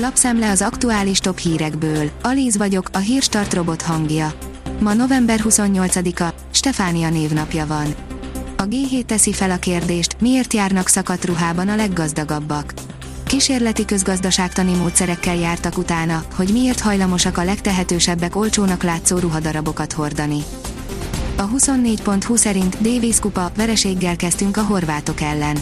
[0.00, 2.10] Lapszemle az aktuális top hírekből.
[2.22, 4.32] Alíz vagyok, a hírstart robot hangja.
[4.80, 7.94] Ma november 28-a, Stefánia névnapja van.
[8.56, 12.72] A G7 teszi fel a kérdést, miért járnak szakadt ruhában a leggazdagabbak.
[13.24, 20.42] Kísérleti közgazdaságtani módszerekkel jártak utána, hogy miért hajlamosak a legtehetősebbek olcsónak látszó ruhadarabokat hordani.
[21.36, 25.56] A 24.20 szerint Davis kupa vereséggel kezdtünk a horvátok ellen.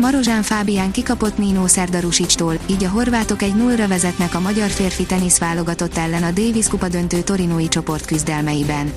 [0.00, 5.96] Marozsán Fábián kikapott Nino Szerdarusicstól, így a horvátok egy nullra vezetnek a magyar férfi teniszválogatott
[5.96, 8.92] ellen a Davis kupa döntő torinói csoport küzdelmeiben.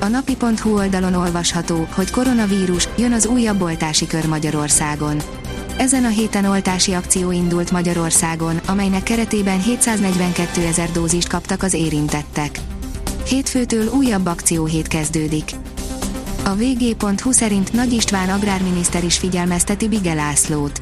[0.00, 5.16] A napi.hu oldalon olvasható, hogy koronavírus, jön az újabb oltási kör Magyarországon.
[5.76, 12.60] Ezen a héten oltási akció indult Magyarországon, amelynek keretében 742 ezer dózist kaptak az érintettek.
[13.26, 15.50] Hétfőtől újabb akcióhét kezdődik.
[16.48, 20.80] A vg.hu szerint Nagy István agrárminiszter is figyelmezteti Bige Lászlót.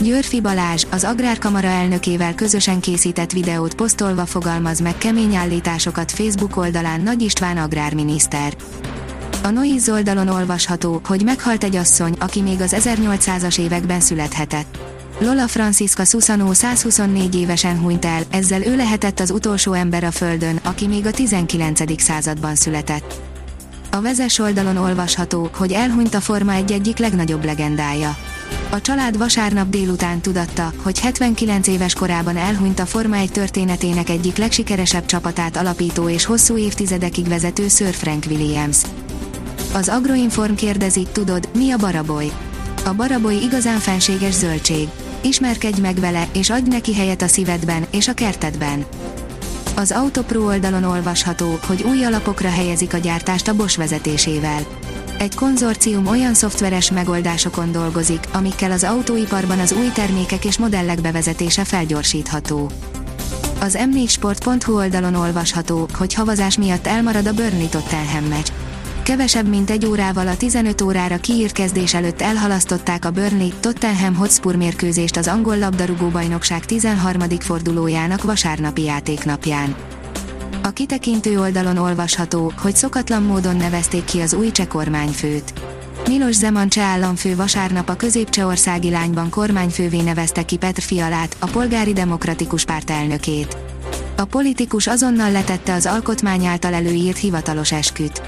[0.00, 7.00] Györfi Balázs, az Agrárkamara elnökével közösen készített videót posztolva fogalmaz meg kemény állításokat Facebook oldalán
[7.00, 8.56] Nagy István agrárminiszter.
[9.42, 14.78] A Noiz oldalon olvasható, hogy meghalt egy asszony, aki még az 1800-as években születhetett.
[15.18, 20.60] Lola Francisca Susano 124 évesen hunyt el, ezzel ő lehetett az utolsó ember a Földön,
[20.62, 22.02] aki még a 19.
[22.02, 23.33] században született.
[23.94, 28.16] A vezes oldalon olvasható, hogy elhunyt a Forma egy egyik legnagyobb legendája.
[28.70, 34.36] A család vasárnap délután tudatta, hogy 79 éves korában elhunyt a Forma egy történetének egyik
[34.36, 38.76] legsikeresebb csapatát alapító és hosszú évtizedekig vezető Sir Frank Williams.
[39.72, 42.30] Az Agroinform kérdezi, tudod, mi a baraboly?
[42.84, 44.88] A baraboly igazán fenséges zöldség.
[45.20, 48.84] Ismerkedj meg vele, és adj neki helyet a szívedben és a kertedben.
[49.76, 54.60] Az Autopro oldalon olvasható, hogy új alapokra helyezik a gyártást a Bosch vezetésével.
[55.18, 61.64] Egy konzorcium olyan szoftveres megoldásokon dolgozik, amikkel az autóiparban az új termékek és modellek bevezetése
[61.64, 62.70] felgyorsítható.
[63.60, 68.48] Az m4sport.hu oldalon olvasható, hogy havazás miatt elmarad a Burnley Tottenham meccs.
[69.04, 74.56] Kevesebb mint egy órával a 15 órára kiírt kezdés előtt elhalasztották a Burnley Tottenham Hotspur
[74.56, 77.20] mérkőzést az angol labdarúgó bajnokság 13.
[77.38, 79.74] fordulójának vasárnapi játéknapján.
[80.62, 85.52] A kitekintő oldalon olvasható, hogy szokatlan módon nevezték ki az új cseh kormányfőt.
[86.08, 91.92] Milos Zeman cseh államfő vasárnap a középcsehországi lányban kormányfővé nevezte ki Petr Fialát, a polgári
[91.92, 93.56] demokratikus párt elnökét.
[94.16, 98.22] A politikus azonnal letette az alkotmány által előírt hivatalos esküt.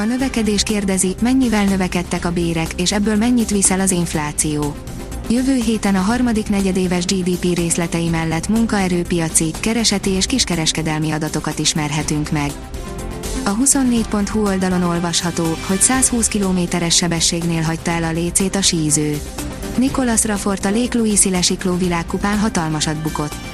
[0.00, 4.74] A növekedés kérdezi, mennyivel növekedtek a bérek, és ebből mennyit viszel az infláció.
[5.28, 12.50] Jövő héten a harmadik negyedéves GDP részletei mellett munkaerőpiaci, kereseti és kiskereskedelmi adatokat ismerhetünk meg.
[13.44, 19.20] A 24.hu oldalon olvasható, hogy 120 km-es sebességnél hagyta el a lécét a síző.
[19.76, 23.49] Nicolas Raffort a Lake Louise lesikló világkupán hatalmasat bukott.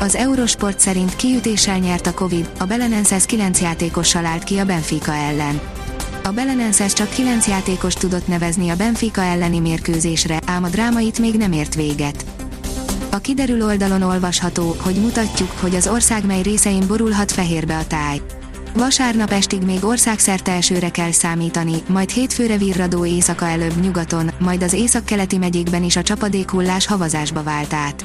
[0.00, 5.14] Az Eurosport szerint kiütéssel nyert a Covid, a Belenenses 9 játékossal állt ki a Benfica
[5.14, 5.60] ellen.
[6.24, 11.18] A Belenenses csak 9 játékos tudott nevezni a Benfica elleni mérkőzésre, ám a dráma itt
[11.18, 12.24] még nem ért véget.
[13.10, 18.20] A kiderül oldalon olvasható, hogy mutatjuk, hogy az ország mely részein borulhat fehérbe a táj.
[18.74, 24.72] Vasárnap estig még országszerte esőre kell számítani, majd hétfőre virradó éjszaka előbb nyugaton, majd az
[24.72, 28.04] északkeleti megyékben is a csapadékhullás havazásba vált át.